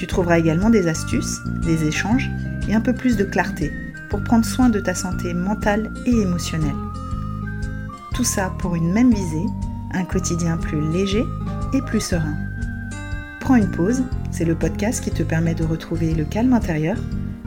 [0.00, 2.30] Tu trouveras également des astuces, des échanges
[2.70, 3.70] et un peu plus de clarté
[4.08, 6.74] pour prendre soin de ta santé mentale et émotionnelle.
[8.14, 9.44] Tout ça pour une même visée,
[9.92, 11.22] un quotidien plus léger
[11.74, 12.34] et plus serein.
[13.40, 16.96] Prends une pause, c'est le podcast qui te permet de retrouver le calme intérieur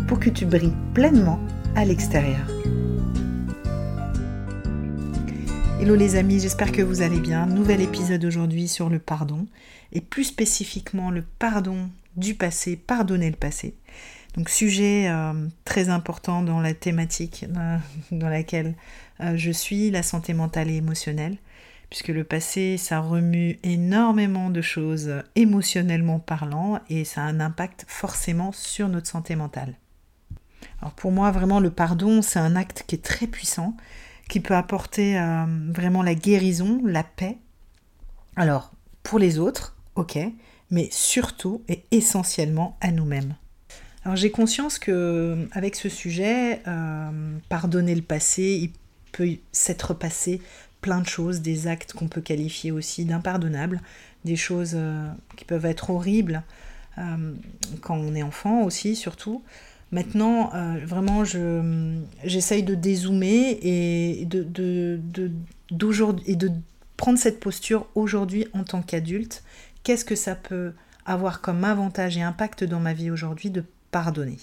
[0.08, 1.40] pour que tu brilles pleinement
[1.76, 2.46] à l'extérieur.
[5.82, 7.48] Hello les amis, j'espère que vous allez bien.
[7.48, 9.48] Nouvel épisode aujourd'hui sur le pardon
[9.92, 13.76] et plus spécifiquement le pardon du passé, pardonner le passé.
[14.36, 15.34] Donc sujet euh,
[15.64, 17.78] très important dans la thématique euh,
[18.12, 18.76] dans laquelle
[19.20, 21.38] euh, je suis, la santé mentale et émotionnelle,
[21.90, 27.86] puisque le passé, ça remue énormément de choses émotionnellement parlant et ça a un impact
[27.88, 29.76] forcément sur notre santé mentale.
[30.82, 33.78] Alors pour moi, vraiment, le pardon, c'est un acte qui est très puissant,
[34.28, 35.20] qui peut apporter
[35.70, 37.38] vraiment la guérison, la paix.
[38.36, 38.72] Alors,
[39.04, 40.18] pour les autres, ok,
[40.74, 43.36] mais surtout et essentiellement à nous-mêmes.
[44.06, 48.72] Alors j'ai conscience que avec ce sujet, euh, pardonner le passé, il
[49.12, 50.42] peut s'être passé
[50.82, 53.82] plein de choses, des actes qu'on peut qualifier aussi d'impardonnables,
[54.26, 55.08] des choses euh,
[55.38, 56.42] qui peuvent être horribles
[56.98, 57.34] euh,
[57.82, 59.44] quand on est enfant aussi surtout.
[59.92, 60.50] Maintenant,
[60.88, 61.24] vraiment,
[62.24, 65.00] j'essaye de dézoomer et de,
[66.26, 66.52] et de
[66.98, 69.44] prendre cette posture aujourd'hui en tant qu'adulte
[69.84, 70.74] qu'est-ce que ça peut
[71.06, 74.38] avoir comme avantage et impact dans ma vie aujourd'hui de pardonner?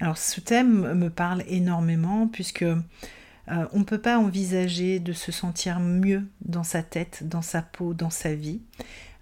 [0.00, 2.74] Alors ce thème me parle énormément puisque euh,
[3.48, 7.94] on ne peut pas envisager de se sentir mieux dans sa tête, dans sa peau,
[7.94, 8.60] dans sa vie,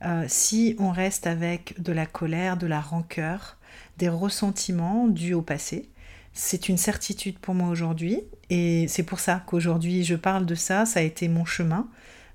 [0.04, 3.58] euh, si on reste avec de la colère, de la rancœur,
[3.98, 5.88] des ressentiments dus au passé.
[6.32, 10.86] C'est une certitude pour moi aujourd'hui et c'est pour ça qu'aujourd'hui je parle de ça,
[10.86, 11.88] ça a été mon chemin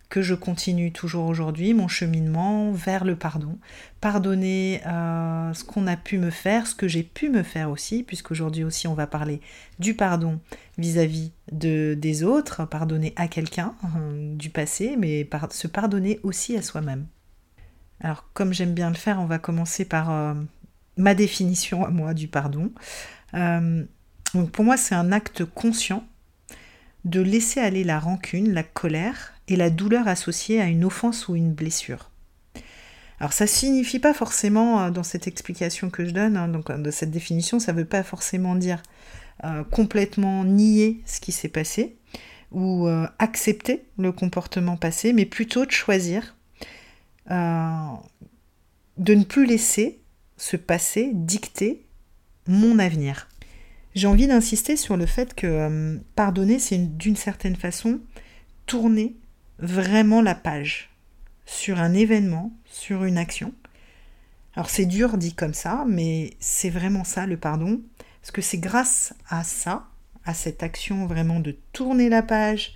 [0.09, 3.57] que je continue toujours aujourd'hui, mon cheminement vers le pardon.
[4.00, 8.03] Pardonner euh, ce qu'on a pu me faire, ce que j'ai pu me faire aussi,
[8.03, 9.41] puisqu'aujourd'hui aussi on va parler
[9.79, 10.40] du pardon
[10.78, 16.62] vis-à-vis de, des autres, pardonner à quelqu'un euh, du passé, mais se pardonner aussi à
[16.62, 17.07] soi-même.
[18.00, 20.34] Alors comme j'aime bien le faire, on va commencer par euh,
[20.95, 22.72] ma définition à moi du pardon.
[23.34, 26.07] donc pour moi c'est un acte conscient
[27.07, 31.35] de laisser aller la rancune, la colère et la douleur associée à une offense ou
[31.35, 32.12] une blessure.
[33.19, 36.91] Alors ça signifie pas forcément, euh, dans cette explication que je donne, hein, donc euh,
[36.91, 38.84] cette définition, ça ne veut pas forcément dire
[39.44, 41.95] euh, complètement nier ce qui s'est passé
[42.53, 42.88] ou
[43.19, 46.34] accepter le comportement passé, mais plutôt de choisir
[47.29, 47.34] de
[48.97, 50.00] ne plus laisser
[50.38, 51.85] ce passé dicter
[52.47, 53.28] mon avenir.
[53.97, 58.00] J'ai envie d'insister sur le fait que pardonner, c'est d'une certaine façon
[58.68, 59.16] tourner
[59.58, 60.91] vraiment la page
[61.47, 63.56] sur un événement, sur une action.
[64.56, 67.81] Alors c'est dur dit comme ça, mais c'est vraiment ça le pardon,
[68.22, 69.88] parce que c'est grâce à ça,
[70.25, 72.75] à cette action vraiment de tourner la page,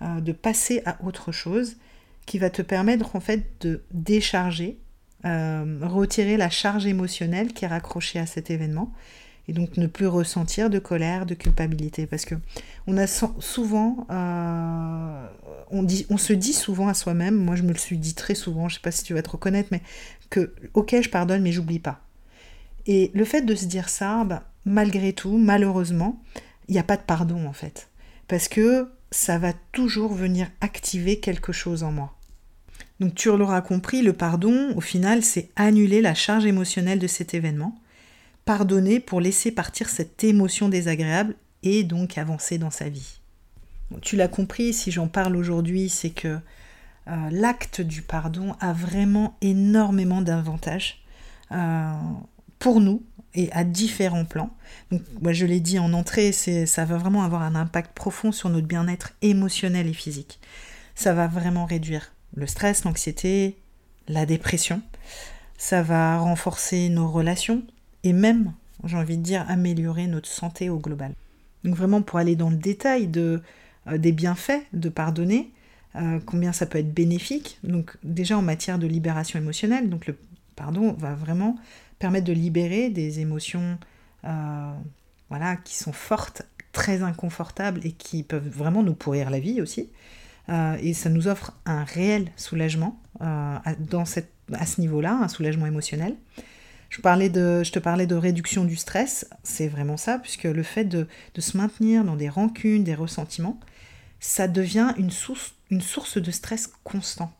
[0.00, 1.76] euh, de passer à autre chose,
[2.24, 4.78] qui va te permettre en fait de décharger,
[5.26, 8.94] euh, retirer la charge émotionnelle qui est raccrochée à cet événement
[9.48, 12.06] et donc ne plus ressentir de colère, de culpabilité.
[12.06, 12.34] Parce que
[12.86, 15.26] on a souvent, euh,
[15.70, 18.34] on, dit, on se dit souvent à soi-même, moi je me le suis dit très
[18.34, 19.82] souvent, je sais pas si tu vas te reconnaître, mais
[20.30, 22.00] que ok je pardonne mais j'oublie pas.
[22.86, 26.22] Et le fait de se dire ça, bah, malgré tout, malheureusement,
[26.68, 27.88] il n'y a pas de pardon en fait.
[28.28, 32.14] Parce que ça va toujours venir activer quelque chose en moi.
[33.00, 37.34] Donc tu l'auras compris, le pardon, au final, c'est annuler la charge émotionnelle de cet
[37.34, 37.78] événement
[38.44, 43.20] pardonner pour laisser partir cette émotion désagréable et donc avancer dans sa vie.
[44.02, 46.38] tu l'as compris, si j'en parle aujourd'hui, c'est que
[47.08, 51.02] euh, l'acte du pardon a vraiment énormément d'avantages
[51.52, 51.92] euh,
[52.58, 53.02] pour nous
[53.34, 54.50] et à différents plans.
[55.20, 58.66] Moi, je l'ai dit en entrée, ça va vraiment avoir un impact profond sur notre
[58.66, 60.40] bien-être émotionnel et physique.
[60.94, 63.58] Ça va vraiment réduire le stress, l'anxiété,
[64.08, 64.82] la dépression.
[65.58, 67.64] Ça va renforcer nos relations,
[68.04, 68.52] et même,
[68.84, 71.14] j'ai envie de dire, améliorer notre santé au global.
[71.64, 73.42] Donc vraiment pour aller dans le détail de,
[73.88, 75.50] euh, des bienfaits de pardonner,
[75.96, 80.16] euh, combien ça peut être bénéfique, donc déjà en matière de libération émotionnelle, donc le
[80.54, 81.56] pardon va vraiment
[81.98, 83.78] permettre de libérer des émotions
[84.24, 84.72] euh,
[85.30, 86.42] voilà, qui sont fortes,
[86.72, 89.90] très inconfortables et qui peuvent vraiment nous pourrir la vie aussi.
[90.82, 96.16] Et ça nous offre un réel soulagement dans cette, à ce niveau-là, un soulagement émotionnel.
[96.94, 101.56] Je, te parlais de réduction du stress, c'est vraiment ça, puisque le fait de, se
[101.56, 103.58] maintenir dans des rancunes, des ressentiments,
[104.20, 107.32] ça devient une source, de stress constant,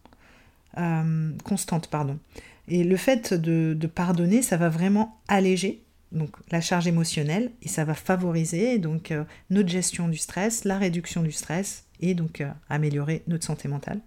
[0.78, 1.86] euh, constante.
[1.86, 2.18] Pardon.
[2.66, 5.80] Et le fait de, pardonner, ça va vraiment alléger
[6.10, 10.78] donc, la charge émotionnelle et ça va favoriser donc, euh, notre gestion du stress, la
[10.78, 14.00] réduction du stress et donc euh, améliorer notre santé mentale.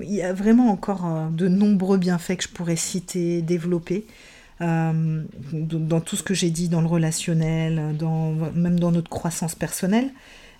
[0.00, 4.04] Il y a vraiment encore de nombreux bienfaits que je pourrais citer, développer.
[4.60, 7.96] Dans tout ce que j'ai dit dans le relationnel,
[8.54, 10.10] même dans notre croissance personnelle.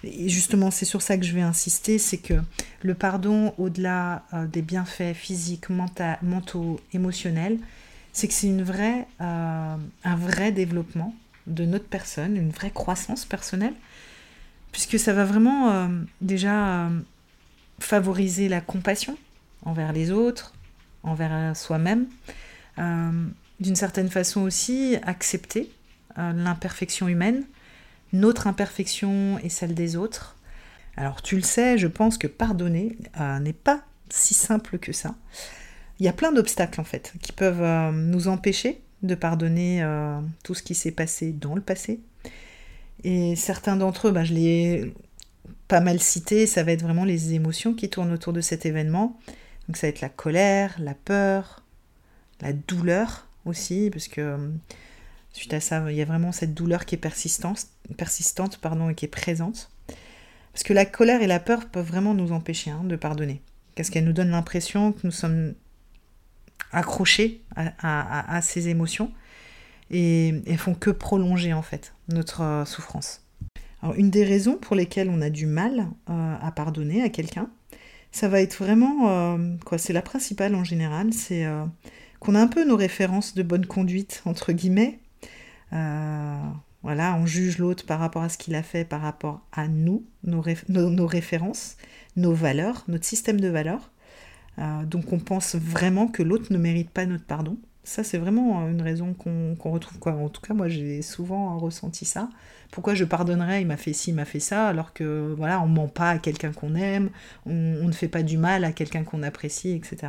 [0.02, 2.35] Et justement, c'est sur ça que je vais insister, c'est que
[2.82, 7.58] le pardon, au-delà des bienfaits physiques, mentaux, émotionnels,
[8.12, 11.14] c'est que c'est une vraie, un vrai développement
[11.46, 13.75] de notre personne, une vraie croissance personnelle,
[14.73, 15.88] puisque ça va vraiment euh,
[16.20, 17.00] déjà euh,
[17.79, 19.17] favoriser la compassion
[19.64, 20.52] envers les autres,
[21.02, 22.06] envers euh, soi-même,
[23.61, 25.71] d'une certaine façon aussi accepter
[26.17, 27.45] l'imperfection humaine,
[28.12, 30.37] notre imperfection et celle des autres.
[30.97, 32.97] Alors tu le sais, je pense que pardonner
[33.41, 35.15] n'est pas si simple que ça.
[35.99, 39.87] Il y a plein d'obstacles en fait qui peuvent nous empêcher de pardonner
[40.43, 42.01] tout ce qui s'est passé dans le passé,
[43.05, 44.95] et certains d'entre eux, ben, je l'ai
[45.69, 49.19] pas mal cité, ça va être vraiment les émotions qui tournent autour de cet événement.
[49.69, 51.62] Donc ça va être la colère, la peur,
[52.41, 54.49] la douleur aussi, parce que euh,
[55.32, 58.94] suite à ça, il y a vraiment cette douleur qui est persistante, persistante pardon, et
[58.94, 59.70] qui est présente.
[60.52, 63.43] Parce que la colère et la peur peuvent vraiment nous empêcher hein, de pardonner.
[63.75, 65.55] Parce qu'elles nous donnent l'impression que nous sommes
[66.70, 69.12] accrochés à ces émotions
[69.91, 73.23] et elles font que prolonger en fait notre euh, souffrance.
[73.82, 77.50] Alors, une des raisons pour lesquelles on a du mal euh, à pardonner à quelqu'un,
[78.12, 81.44] ça va être vraiment, quoi, c'est la principale en général, c'est
[82.25, 84.99] qu'on a un peu nos références de bonne conduite, entre guillemets.
[85.71, 90.05] voilà, on juge l'autre par rapport à ce qu'il a fait, par rapport à nous,
[90.25, 90.41] nos,
[91.06, 91.76] références,
[92.17, 93.91] nos valeurs, notre système de valeurs.
[94.85, 97.59] donc on pense vraiment que l'autre ne mérite pas notre pardon.
[97.87, 99.99] Ça, c'est vraiment une raison qu'on retrouve.
[99.99, 100.15] Quoi.
[100.15, 102.31] En tout cas, moi, j'ai souvent ressenti ça.
[102.70, 103.61] Pourquoi je pardonnerais?
[103.61, 106.19] Il m'a fait ci, il m'a fait ça, alors que voilà, on ment pas à
[106.19, 107.11] quelqu'un qu'on aime,
[107.44, 110.09] on, ne fait pas du mal à quelqu'un qu'on apprécie, etc.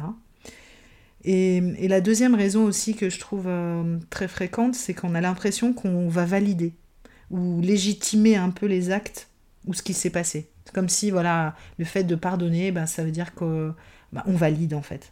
[1.27, 5.73] Et, la deuxième raison aussi que je trouve euh, très fréquente, c'est qu'on a l'impression
[5.73, 6.73] qu'on va valider
[7.31, 9.27] ou légitimer un peu les actes
[9.65, 10.49] ou ce qui s'est passé.
[10.63, 13.73] C'est comme si voilà, le fait de pardonner, ben, ça veut dire qu'on
[14.13, 15.11] ben, valide en fait.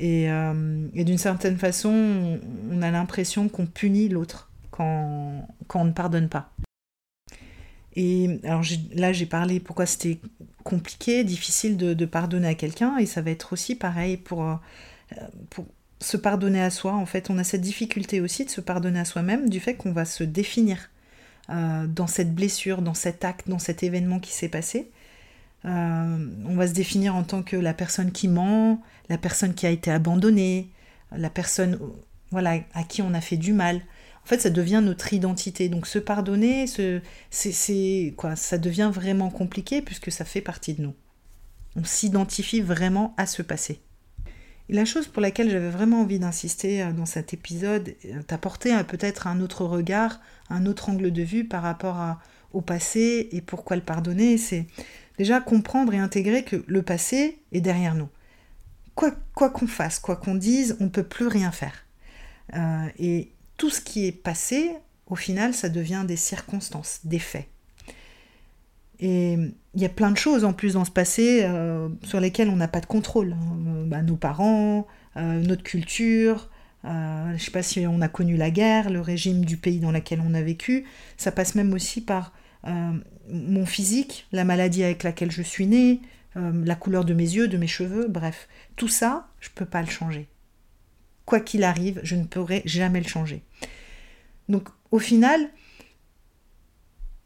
[0.00, 5.92] Euh, et, d'une certaine façon, on a l'impression qu'on punit l'autre quand, quand, on ne
[5.92, 6.50] pardonne pas.
[7.96, 8.64] Et alors
[8.94, 10.18] là, j'ai parlé pourquoi c'était
[10.64, 14.54] compliqué, difficile de, pardonner à quelqu'un, et ça va être aussi pareil pour, euh,
[15.50, 15.66] pour
[16.00, 16.94] se pardonner à soi.
[16.94, 19.92] En fait, on a cette difficulté aussi de se pardonner à soi-même du fait qu'on
[19.92, 20.90] va se définir
[21.50, 24.90] euh, dans cette blessure, dans cet acte, dans cet événement qui s'est passé.
[25.64, 29.66] Euh, on va se définir en tant que la personne qui ment, la personne qui
[29.66, 30.68] a été abandonnée,
[31.16, 31.78] la personne
[32.30, 33.76] voilà, à qui on a fait du mal.
[34.24, 35.68] En fait, ça devient notre identité.
[35.68, 36.66] Donc se pardonner,
[37.30, 40.94] c'est, quoi, ça devient vraiment compliqué puisque ça fait partie de nous.
[41.76, 43.80] On s'identifie vraiment à ce passé.
[44.68, 49.26] La chose pour laquelle j'avais vraiment envie d'insister euh, dans cet épisode, euh, d'apporter peut-être
[49.26, 52.18] un autre regard, un autre angle de vue par rapport
[52.52, 54.66] au passé et pourquoi le pardonner, c'est
[55.18, 58.08] déjà comprendre et intégrer que le passé est derrière nous.
[58.94, 59.10] Quoi
[59.50, 61.84] qu'on fasse, quoi qu'on dise, on ne peut plus rien faire.
[62.54, 64.70] Euh, et tout ce qui est passé,
[65.06, 67.48] au final, ça devient des circonstances, des faits.
[69.00, 69.36] Et
[69.74, 72.56] il y a plein de choses en plus dans ce passé euh, sur lesquelles on
[72.56, 73.32] n'a pas de contrôle.
[73.32, 73.84] Hein.
[73.86, 74.86] Bah, nos parents,
[75.16, 76.50] euh, notre culture,
[76.84, 79.90] je ne sais pas si on a connu la guerre, le régime du pays dans
[79.90, 80.84] lequel on a vécu.
[81.16, 82.32] Ça passe même aussi par
[82.66, 82.92] euh,
[83.28, 86.00] mon physique, la maladie avec laquelle je suis née,
[86.36, 89.66] euh, la couleur de mes yeux, de mes cheveux, bref, tout ça, je ne peux
[89.66, 90.28] pas le changer.
[91.26, 93.42] Quoi qu'il arrive, je ne pourrai jamais le changer.
[94.48, 95.48] Donc au final,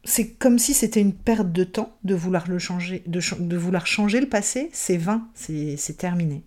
[0.09, 4.21] c'est comme si c'était une perte de temps de vouloir le changer, de, vouloir changer
[4.21, 6.43] le passé, c'est vain, c'est terminé.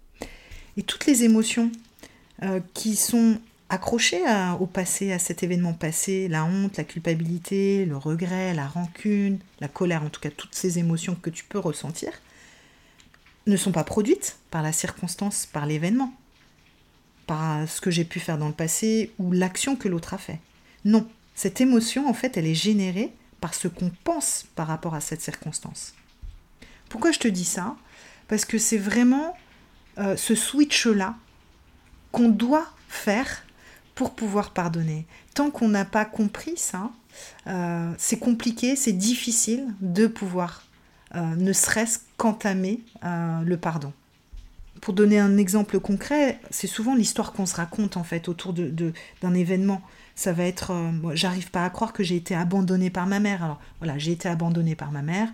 [0.77, 1.71] Et toutes les émotions
[2.43, 3.39] euh, qui sont
[3.69, 4.19] accroché
[4.59, 9.69] au passé, à cet événement passé, la honte, la culpabilité, le regret, la rancune, la
[9.69, 12.11] colère, en tout cas toutes ces émotions que tu peux ressentir,
[13.47, 16.13] ne sont pas produites par la circonstance, par l'événement.
[17.27, 20.39] par ce que j'ai pu faire dans le passé ou l'action que l'autre a fait.
[20.83, 25.01] Non, cette émotion, en fait, elle est générée par ce qu'on pense par rapport à
[25.01, 25.93] cette circonstance.
[26.87, 27.75] Pourquoi je te dis ça?
[28.27, 29.35] Parce que c'est vraiment
[29.97, 31.15] euh, ce switch-là
[32.11, 33.43] qu'on doit faire
[33.95, 35.05] pour pouvoir pardonner.
[35.33, 36.91] Tant qu'on n'a pas compris ça,
[37.47, 40.63] euh, c'est compliqué, c'est difficile de pouvoir
[41.15, 43.91] euh, ne serait-ce qu'entamer le pardon.
[44.81, 49.33] Pour donner un exemple concret, c'est souvent l'histoire qu'on se raconte en fait autour d'un
[49.33, 49.81] événement.
[50.15, 50.73] Ça va être,
[51.13, 53.43] j'arrive pas à croire que j'ai été abandonnée par ma mère.
[53.43, 55.29] Alors voilà, j'ai été abandonnée par ma mère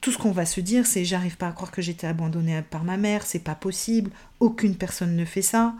[0.00, 2.84] tout ce qu'on va se dire, c'est j'arrive pas à croire que j'étais abandonnée par
[2.84, 5.74] ma mère, c'est pas possible, aucune personne ne fait ça.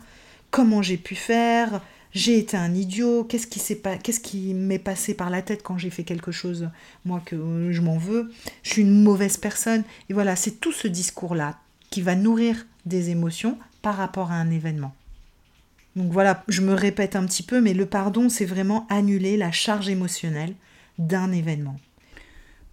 [0.50, 1.82] Comment j'ai pu faire?
[2.12, 3.24] J'ai été un idiot.
[3.24, 3.60] Qu'est-ce qui
[4.02, 6.70] Qu'est-ce qui m'est passé par la tête quand j'ai fait quelque chose?
[7.04, 9.84] Moi que je m'en veux Je suis une mauvaise personne.
[10.08, 11.58] Et voilà, c'est tout ce discours-là
[11.90, 14.94] qui va nourrir des émotions par rapport à un événement.
[15.96, 19.50] Donc voilà, je me répète un petit peu, mais le pardon, c'est vraiment annuler la
[19.50, 20.54] charge émotionnelle
[20.98, 21.76] d'un événement.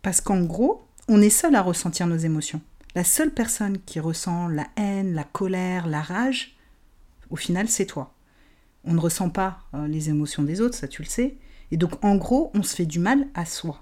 [0.02, 2.62] Parce qu'en gros, on est seul à ressentir nos émotions.
[2.94, 6.56] La seule personne qui ressent la haine, la colère, la rage,
[7.30, 8.14] au final, c'est toi.
[8.84, 11.36] On ne ressent pas euh, les émotions des autres, ça tu le sais.
[11.72, 13.82] Et donc, en gros, on se fait du mal à soi.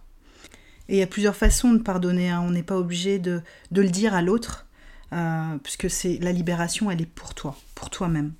[0.89, 2.29] Et il y a plusieurs façons de pardonner.
[2.29, 2.41] Hein.
[2.45, 4.65] On n'est pas obligé de, le dire à l'autre,
[5.13, 8.33] euh, puisque c'est la libération, elle est pour toi, pour toi-même.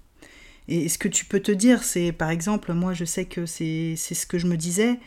[0.68, 3.96] Et ce que tu peux te dire, c'est par exemple, moi je sais que c'est
[3.96, 5.00] ce que je me disais,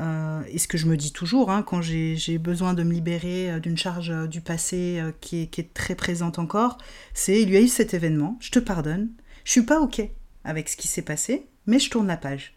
[0.00, 3.52] euh, et ce que je me dis toujours, hein, quand j'ai besoin de me libérer
[3.52, 6.78] euh, d'une charge du passé qui est, très présente encore,
[7.14, 9.10] c'est il y a eu cet événement, je te pardonne,
[9.44, 10.02] je suis pas ok
[10.44, 12.54] avec ce qui s'est passé, mais je tourne la page.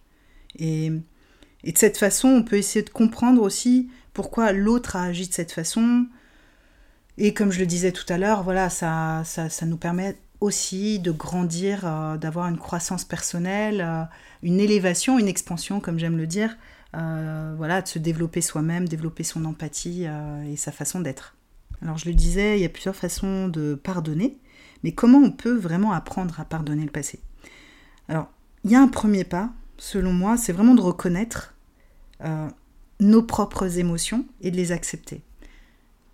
[0.58, 0.92] Et,
[1.66, 5.34] et, de cette façon, on peut essayer de comprendre aussi pourquoi l'autre a agi de
[5.34, 6.08] cette façon.
[7.18, 11.00] Et comme je le disais tout à l'heure, voilà, ça, ça, ça, nous permet aussi
[11.00, 11.82] de grandir,
[12.20, 14.10] d'avoir une croissance personnelle,
[14.44, 16.58] une élévation, une expansion, comme j'aime le dire,
[16.96, 21.36] euh, voilà, de se développer soi-même, développer son empathie euh, et sa façon d'être.
[21.82, 24.38] Alors je le disais, il y a plusieurs façons de pardonner,
[24.84, 27.20] mais comment on peut vraiment apprendre à pardonner le passé?
[28.08, 28.30] Alors,
[28.64, 31.54] il y a un premier pas, selon moi, c'est vraiment de reconnaître
[32.24, 32.48] euh,
[33.02, 35.22] nos propres émotions et de les accepter.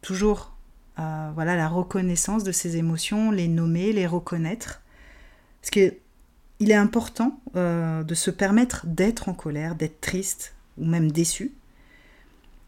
[0.02, 0.56] Toujours,
[0.98, 4.82] voilà, la reconnaissance de ces émotions, les nommer, les reconnaître.
[5.62, 11.52] Parce qu'il est important de se permettre d'être en colère, d'être triste, ou même déçus.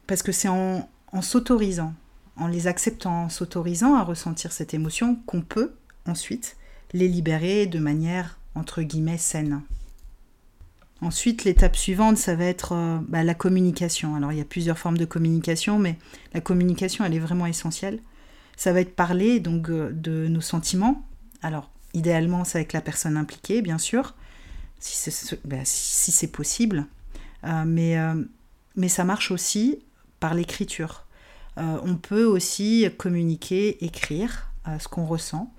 [0.08, 0.88] Parce que c'est en,
[1.22, 1.94] s'autorisant,
[2.38, 5.74] en les acceptant, en s'autorisant à ressentir cette émotion qu'on peut
[6.06, 6.58] ensuite
[6.94, 9.62] les libérer de manière entre guillemets saine.
[11.01, 14.15] Ensuite, l'étape suivante, ça va être euh, bah, la communication.
[14.15, 15.98] Alors, il y a plusieurs formes de communication, mais
[16.34, 18.00] la communication, elle est vraiment essentielle.
[18.55, 21.05] Ça va être parler donc euh, de nos sentiments.
[21.41, 24.15] Alors, idéalement, c'est avec la personne impliquée, bien sûr,
[24.79, 26.86] si c'est bah, si possible.
[27.43, 28.24] Euh, mais, euh,
[28.75, 29.79] mais ça marche aussi
[30.19, 31.05] par l'écriture.
[31.55, 35.53] On peut aussi communiquer, écrire ce qu'on ressent.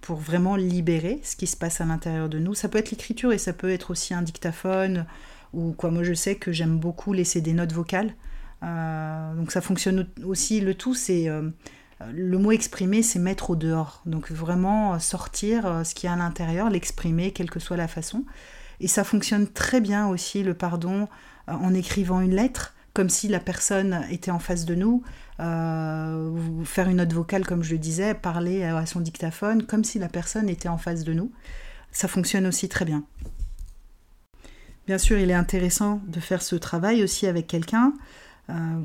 [0.00, 2.54] pour vraiment libérer ce qui se passe à l'intérieur de nous.
[2.54, 5.04] Ça peut être l'écriture et ça peut être aussi un dictaphone
[5.52, 5.90] ou quoi.
[5.90, 8.14] Moi, je sais que j'aime beaucoup laisser des notes vocales.
[8.62, 10.62] donc ça fonctionne aussi.
[10.62, 11.28] Le tout, c'est
[12.12, 14.02] le mot exprimer, c'est mettre au dehors.
[14.06, 18.24] Donc vraiment sortir ce qui est à l'intérieur, l'exprimer, quelle que soit la façon.
[18.80, 21.08] Et ça fonctionne très bien aussi, le pardon,
[21.48, 25.02] euh, en écrivant une lettre, comme si la personne était en face de nous,
[25.40, 29.84] euh, ou faire une note vocale, comme je le disais, parler à son dictaphone, comme
[29.84, 31.32] si la personne était en face de nous.
[31.90, 33.04] Ça fonctionne aussi très bien.
[34.86, 37.94] Bien sûr, il est intéressant de faire ce travail aussi avec quelqu'un,
[38.50, 38.80] euh,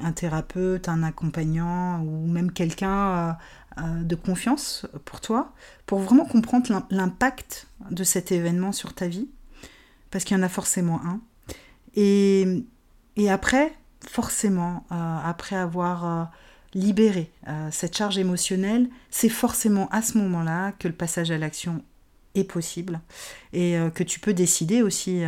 [0.00, 3.36] un thérapeute, un accompagnant, ou même quelqu'un
[3.78, 5.52] euh, de confiance pour toi,
[5.86, 9.28] pour vraiment comprendre l'impact de cet événement sur ta vie,
[10.10, 11.20] parce qu'il y en a forcément un.
[11.94, 12.64] Et,
[13.28, 13.72] après,
[14.08, 16.24] forcément, euh, après avoir euh,
[16.74, 17.30] libéré
[17.70, 21.82] cette charge émotionnelle, c'est forcément à ce moment-là que le passage à l'action
[22.34, 23.00] est possible
[23.52, 25.22] et que tu peux décider aussi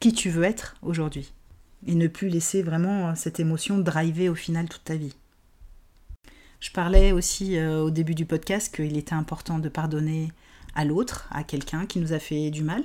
[0.00, 1.32] qui tu veux être aujourd'hui
[1.86, 5.14] et ne plus laisser vraiment cette émotion driver au final toute ta vie.
[6.60, 10.32] Je parlais aussi euh, au début du podcast qu'il était important de pardonner
[10.74, 12.82] à l'autre, à quelqu'un qui nous a fait du mal,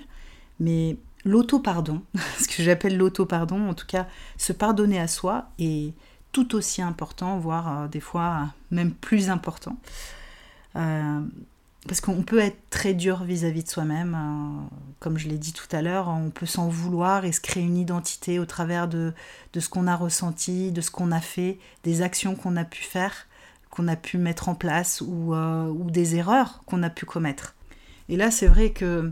[0.59, 2.01] mais l'auto-pardon,
[2.39, 4.07] ce que j'appelle l'auto-pardon, en tout cas
[4.37, 5.93] se pardonner à soi est
[6.31, 9.77] tout aussi important, voire euh, des fois même plus important.
[10.75, 11.21] Euh,
[11.87, 14.17] parce qu'on peut être très dur vis-à-vis de soi-même,
[14.99, 17.77] comme je l'ai dit tout à l'heure, on peut s'en vouloir et se créer une
[17.77, 19.13] identité au travers de,
[19.53, 22.83] de ce qu'on a ressenti, de ce qu'on a fait, des actions qu'on a pu
[22.83, 23.27] faire
[23.71, 27.55] qu'on a pu mettre en place ou, euh, ou des erreurs qu'on a pu commettre.
[28.09, 29.11] Et là, c'est vrai que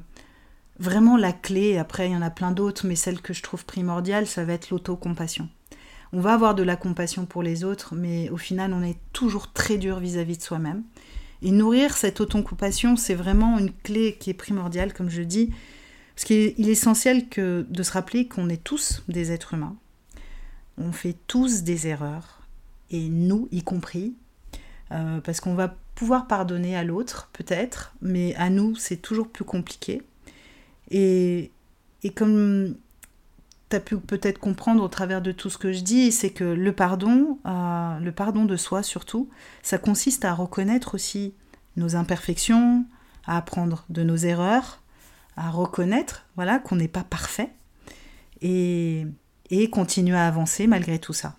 [0.77, 3.65] vraiment la clé, après il y en a plein d'autres, mais celle que je trouve
[3.65, 5.49] primordiale, ça va être l'autocompassion.
[6.11, 9.53] On va avoir de la compassion pour les autres, mais au final, on est toujours
[9.53, 10.83] très dur vis-à-vis de soi-même.
[11.41, 15.51] Et nourrir cette autocompassion, c'est vraiment une clé qui est primordiale, comme je dis,
[16.15, 19.77] parce qu'il est essentiel que, de se rappeler qu'on est tous des êtres humains.
[20.77, 22.41] On fait tous des erreurs,
[22.91, 24.15] et nous y compris,
[24.91, 29.46] euh, parce qu'on va pouvoir pardonner à l'autre, peut-être, mais à nous, c'est toujours plus
[29.46, 30.01] compliqué.
[30.91, 31.51] Et,
[32.03, 32.75] et comme
[33.69, 36.43] tu as pu peut-être comprendre au travers de tout ce que je dis, c'est que
[36.43, 39.29] le pardon, euh, le pardon de soi surtout,
[39.61, 41.33] ça consiste à reconnaître aussi
[41.77, 42.85] nos imperfections,
[43.25, 44.81] à apprendre de nos erreurs,
[45.38, 47.51] à reconnaître voilà qu'on n'est pas parfait
[48.41, 49.05] et,
[49.49, 51.35] et continuer à avancer malgré tout ça.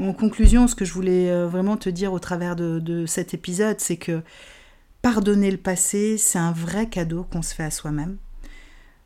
[0.00, 3.78] En conclusion, ce que je voulais euh, vraiment te dire au travers de, cet épisode,
[3.78, 4.22] c'est que
[5.02, 8.16] pardonner le passé, c'est un vrai cadeau qu'on se fait à soi-même.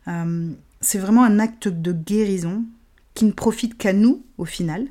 [0.07, 2.65] Euh, c'est vraiment un acte de guérison
[3.15, 4.87] qui ne profite qu'à nous au final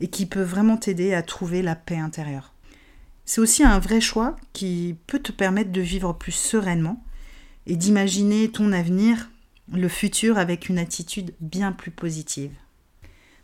[0.00, 2.54] et qui peut vraiment t'aider à trouver la paix intérieure.
[3.24, 7.04] C'est aussi un vrai choix qui peut te permettre de vivre plus sereinement
[7.66, 9.30] et d'imaginer ton avenir,
[9.72, 12.52] le futur avec une attitude bien plus positive.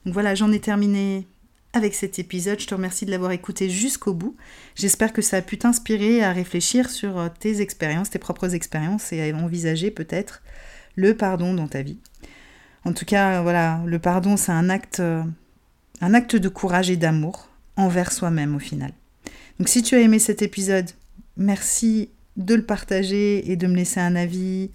[0.05, 1.27] Donc voilà, j'en ai terminé
[1.73, 2.61] avec cet épisode.
[2.61, 4.37] Je te remercie de l'avoir écouté jusqu'au bout.
[4.77, 9.31] J'espère que ça a pu t'inspirer à réfléchir sur tes expériences, tes propres expériences et
[9.31, 10.43] à envisager peut-être
[10.95, 11.99] le pardon dans ta vie.
[12.85, 15.23] En tout cas, voilà, le pardon, c'est un acte, euh,
[16.01, 18.93] un acte de courage et d'amour envers soi-même au final.
[19.59, 20.91] Donc si tu as aimé cet épisode,
[21.37, 24.71] merci de le partager et de me laisser un avis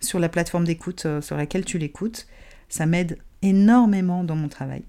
[0.00, 2.26] sur la plateforme d'écoute euh, sur laquelle tu l'écoutes.
[2.68, 4.82] Ça m'aide énormément dans mon travail.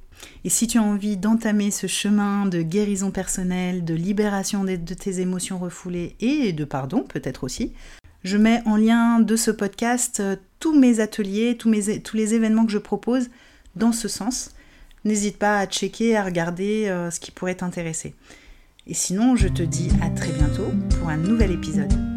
[0.44, 5.20] Et si tu as envie d'entamer ce chemin de guérison personnelle, de libération de tes
[5.20, 7.74] émotions refoulées et de pardon peut-être aussi,
[8.24, 12.72] je mets en lien de ce podcast euh, tous mes ateliers, tous, les événements que
[12.72, 13.30] je propose
[13.76, 14.52] dans ce sens.
[15.04, 18.16] N'hésite pas à checker, à regarder euh, ce qui pourrait t'intéresser.
[18.88, 22.13] Et sinon, je te dis à très bientôt pour un nouvel épisode.